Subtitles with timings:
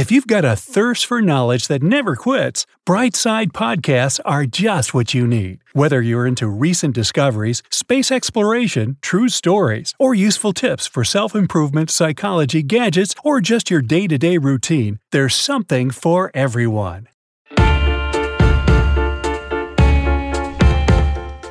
[0.00, 5.12] If you've got a thirst for knowledge that never quits, Brightside Podcasts are just what
[5.12, 5.60] you need.
[5.74, 11.90] Whether you're into recent discoveries, space exploration, true stories, or useful tips for self improvement,
[11.90, 17.06] psychology, gadgets, or just your day to day routine, there's something for everyone.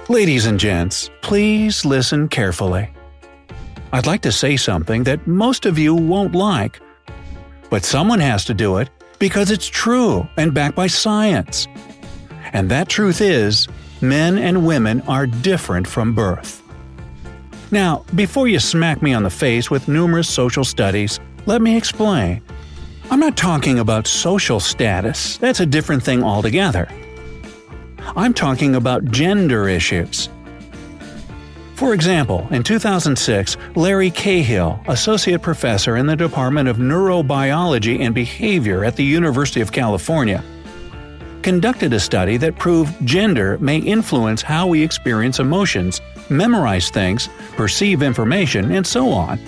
[0.09, 2.89] Ladies and gents, please listen carefully.
[3.93, 6.81] I'd like to say something that most of you won't like
[7.69, 8.89] but someone has to do it
[9.19, 11.67] because it's true and backed by science.
[12.53, 13.67] And that truth is,
[14.01, 16.63] men and women are different from birth.
[17.71, 22.41] Now, before you smack me on the face with numerous social studies, let me explain.
[23.11, 26.87] I'm not talking about social status, that's a different thing altogether.
[28.15, 30.29] I'm talking about gender issues.
[31.79, 38.83] For example, in 2006, Larry Cahill, associate professor in the Department of Neurobiology and Behavior
[38.83, 40.43] at the University of California,
[41.41, 48.03] conducted a study that proved gender may influence how we experience emotions, memorize things, perceive
[48.03, 49.39] information, and so on.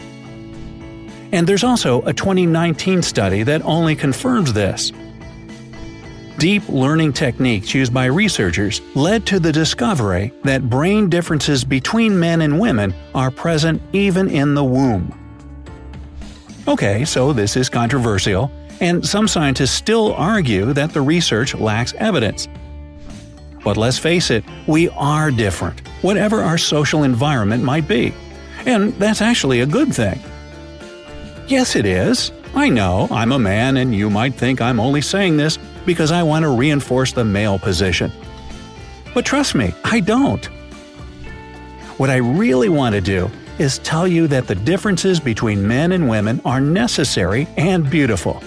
[1.33, 4.93] And there's also a 2019 study that only confirms this
[6.41, 12.41] deep learning techniques used by researchers led to the discovery that brain differences between men
[12.41, 15.15] and women are present even in the womb.
[16.67, 22.47] Okay, so this is controversial, and some scientists still argue that the research lacks evidence.
[23.63, 28.15] But let's face it, we are different, whatever our social environment might be.
[28.65, 30.19] And that's actually a good thing.
[31.45, 32.31] Yes, it is.
[32.55, 36.23] I know, I'm a man, and you might think I'm only saying this because I
[36.23, 38.11] want to reinforce the male position.
[39.13, 40.45] But trust me, I don't.
[41.97, 43.29] What I really want to do
[43.59, 48.41] is tell you that the differences between men and women are necessary and beautiful.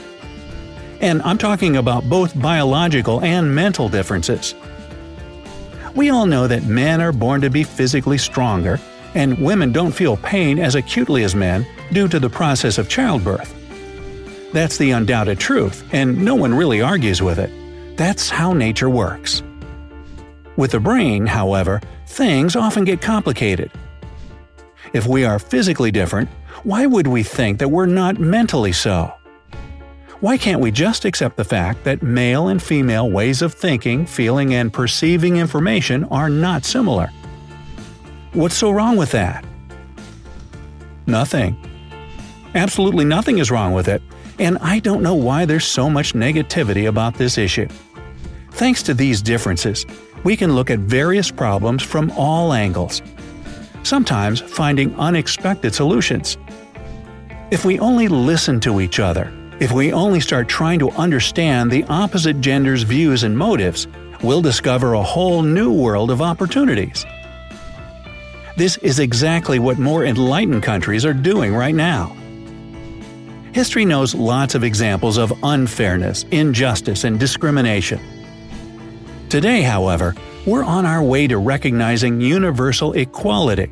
[1.01, 4.55] And I'm talking about both biological and mental differences.
[5.95, 8.81] We all know that men are born to be physically stronger,
[9.15, 13.55] and women don't feel pain as acutely as men due to the process of childbirth.
[14.55, 17.51] That's the undoubted truth, and no one really argues with it.
[17.97, 19.43] That's how nature works.
[20.57, 23.73] With the brain, however, things often get complicated.
[24.93, 26.29] If we are physically different,
[26.63, 29.13] why would we think that we're not mentally so?
[30.21, 34.55] Why can't we just accept the fact that male and female ways of thinking, feeling,
[34.55, 37.11] and perceiving information are not similar?
[38.35, 39.45] What's so wrong with that?
[41.09, 41.57] Nothing.
[42.55, 44.01] Absolutely nothing is wrong with it,
[44.39, 47.69] and I don't know why there's so much negativity about this issue.
[48.53, 49.85] Thanks to these differences,
[50.23, 53.03] we can look at various problems from all angles,
[53.83, 56.39] sometimes finding unexpected solutions.
[57.51, 61.85] If we only listen to each other, if we only start trying to understand the
[61.85, 63.87] opposite gender's views and motives,
[64.23, 67.05] we'll discover a whole new world of opportunities.
[68.57, 72.17] This is exactly what more enlightened countries are doing right now.
[73.55, 78.01] History knows lots of examples of unfairness, injustice, and discrimination.
[79.29, 80.13] Today, however,
[80.45, 83.71] we're on our way to recognizing universal equality.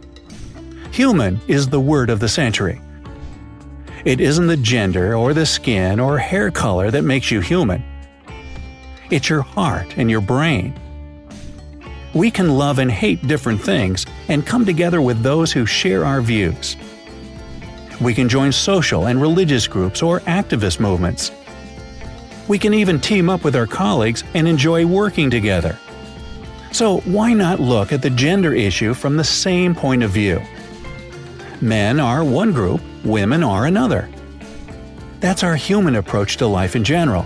[0.92, 2.80] Human is the word of the century.
[4.04, 7.82] It isn't the gender or the skin or hair color that makes you human.
[9.10, 10.78] It's your heart and your brain.
[12.14, 16.20] We can love and hate different things and come together with those who share our
[16.20, 16.76] views.
[18.02, 21.30] We can join social and religious groups or activist movements.
[22.48, 25.78] We can even team up with our colleagues and enjoy working together.
[26.72, 30.40] So, why not look at the gender issue from the same point of view?
[31.60, 34.08] Men are one group, women are another.
[35.20, 37.24] That's our human approach to life in general.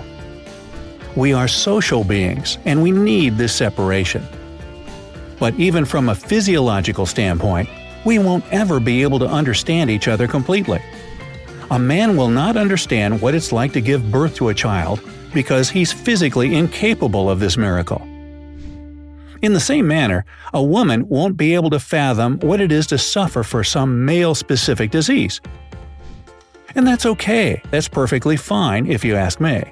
[1.15, 4.27] We are social beings, and we need this separation.
[5.39, 7.71] But even from a physiological standpoint,
[8.07, 10.81] we won't ever be able to understand each other completely.
[11.73, 15.01] A man will not understand what it's like to give birth to a child
[15.35, 18.01] because he's physically incapable of this miracle.
[19.43, 22.97] In the same manner, a woman won't be able to fathom what it is to
[22.97, 25.41] suffer for some male specific disease.
[26.77, 29.65] And that's okay, that's perfectly fine if you ask me.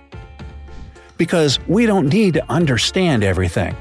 [1.17, 3.76] Because we don't need to understand everything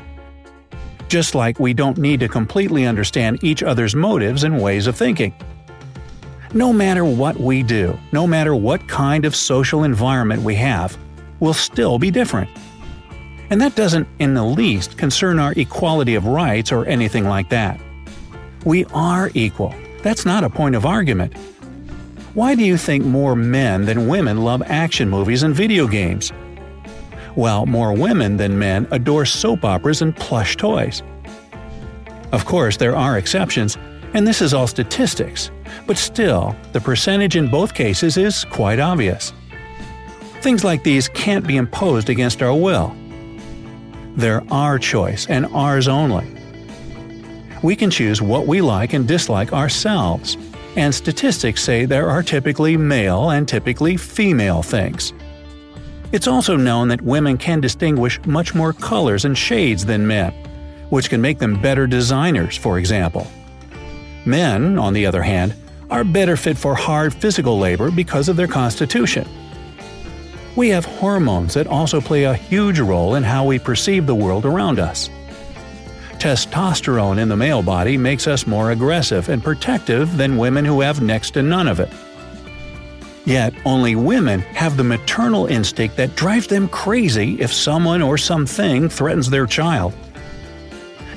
[1.14, 5.32] just like we don't need to completely understand each other's motives and ways of thinking.
[6.56, 10.98] No matter what we do, no matter what kind of social environment we have,
[11.40, 12.50] we'll still be different.
[13.52, 17.80] And that doesn't in the least concern our equality of rights or anything like that.
[18.66, 19.76] We are equal.
[20.02, 21.38] That's not a point of argument.
[22.34, 26.34] Why do you think more men than women love action movies and video games?
[27.36, 31.02] While more women than men adore soap operas and plush toys.
[32.32, 33.78] Of course, there are exceptions,
[34.14, 35.52] and this is all statistics,
[35.88, 39.34] but still, the percentage in both cases is quite obvious.
[40.42, 42.96] Things like these can't be imposed against our will.
[44.16, 46.28] They're our choice and ours only.
[47.64, 50.38] We can choose what we like and dislike ourselves,
[50.76, 55.14] and statistics say there are typically male and typically female things.
[56.14, 60.32] It's also known that women can distinguish much more colors and shades than men,
[60.90, 63.26] which can make them better designers, for example.
[64.24, 65.56] Men, on the other hand,
[65.90, 69.28] are better fit for hard physical labor because of their constitution.
[70.56, 74.46] We have hormones that also play a huge role in how we perceive the world
[74.46, 75.10] around us.
[76.20, 81.02] Testosterone in the male body makes us more aggressive and protective than women who have
[81.02, 81.90] next to none of it.
[83.26, 88.90] Yet, only women have the maternal instinct that drives them crazy if someone or something
[88.90, 89.94] threatens their child.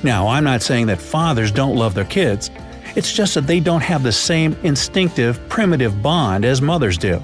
[0.03, 2.49] Now, I'm not saying that fathers don't love their kids,
[2.95, 7.21] it's just that they don't have the same instinctive, primitive bond as mothers do.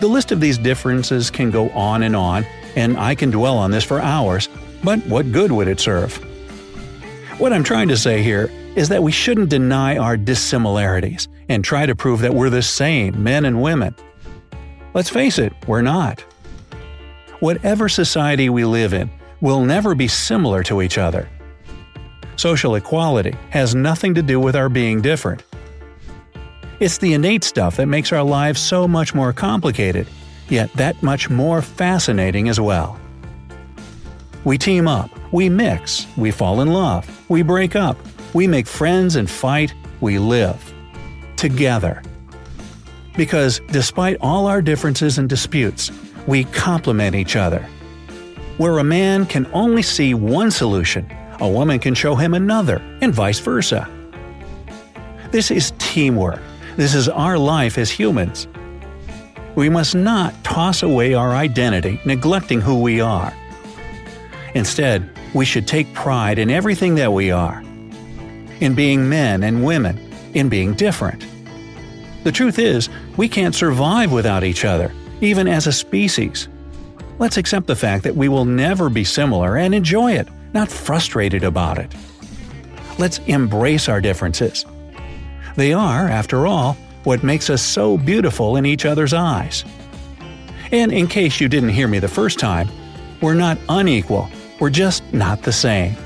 [0.00, 2.46] The list of these differences can go on and on,
[2.76, 4.48] and I can dwell on this for hours,
[4.84, 6.16] but what good would it serve?
[7.38, 11.84] What I'm trying to say here is that we shouldn't deny our dissimilarities and try
[11.84, 13.92] to prove that we're the same, men and women.
[14.94, 16.20] Let's face it, we're not.
[17.40, 19.10] Whatever society we live in,
[19.40, 21.28] will never be similar to each other.
[22.36, 25.42] Social equality has nothing to do with our being different.
[26.78, 30.06] It's the innate stuff that makes our lives so much more complicated,
[30.48, 32.96] yet that much more fascinating as well.
[34.44, 37.96] We team up, we mix, we fall in love, we break up,
[38.34, 40.74] we make friends and fight, we live.
[41.36, 42.02] Together.
[43.16, 45.90] Because despite all our differences and disputes,
[46.26, 47.66] we complement each other.
[48.58, 51.10] Where a man can only see one solution,
[51.40, 53.88] a woman can show him another, and vice versa.
[55.30, 56.40] This is teamwork.
[56.76, 58.46] This is our life as humans.
[59.54, 63.32] We must not toss away our identity, neglecting who we are.
[64.54, 67.62] Instead, we should take pride in everything that we are
[68.60, 69.98] in being men and women,
[70.34, 71.26] in being different.
[72.24, 76.48] The truth is, we can't survive without each other, even as a species.
[77.18, 81.44] Let's accept the fact that we will never be similar and enjoy it not frustrated
[81.44, 81.94] about it.
[82.98, 84.64] Let's embrace our differences.
[85.56, 86.74] They are, after all,
[87.04, 89.64] what makes us so beautiful in each other's eyes.
[90.72, 92.68] And in case you didn't hear me the first time,
[93.20, 94.28] we're not unequal,
[94.60, 95.96] we're just not the same.